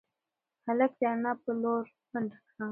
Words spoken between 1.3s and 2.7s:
په لور منډه کړه.